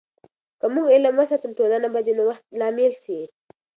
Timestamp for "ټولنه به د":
1.57-2.09